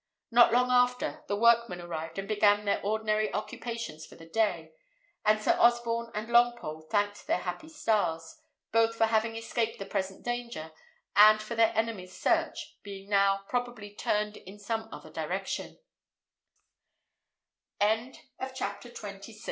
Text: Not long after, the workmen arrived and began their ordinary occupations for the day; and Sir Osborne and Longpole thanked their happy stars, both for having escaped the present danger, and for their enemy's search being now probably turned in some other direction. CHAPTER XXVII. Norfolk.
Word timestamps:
Not 0.31 0.51
long 0.51 0.71
after, 0.71 1.23
the 1.27 1.35
workmen 1.35 1.79
arrived 1.79 2.17
and 2.17 2.27
began 2.27 2.65
their 2.65 2.81
ordinary 2.83 3.31
occupations 3.35 4.03
for 4.03 4.15
the 4.15 4.25
day; 4.25 4.71
and 5.23 5.39
Sir 5.39 5.55
Osborne 5.59 6.09
and 6.15 6.27
Longpole 6.27 6.89
thanked 6.89 7.27
their 7.27 7.37
happy 7.41 7.69
stars, 7.69 8.41
both 8.71 8.95
for 8.95 9.05
having 9.05 9.35
escaped 9.35 9.77
the 9.77 9.85
present 9.85 10.23
danger, 10.25 10.71
and 11.15 11.39
for 11.39 11.53
their 11.53 11.71
enemy's 11.77 12.17
search 12.17 12.79
being 12.81 13.09
now 13.09 13.45
probably 13.47 13.93
turned 13.93 14.37
in 14.37 14.57
some 14.57 14.89
other 14.91 15.11
direction. 15.11 15.77
CHAPTER 17.79 18.89
XXVII. 18.89 19.11
Norfolk. 19.13 19.35